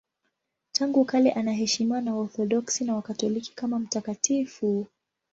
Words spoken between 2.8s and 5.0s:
na Wakatoliki kama mtakatifu.